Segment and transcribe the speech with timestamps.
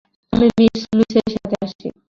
[0.33, 1.87] আমি মিস লুইসের সাথে আছি।